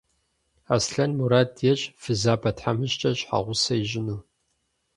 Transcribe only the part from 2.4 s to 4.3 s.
тхьэмыщкӏэр щхьэгъусэ ищӏыну.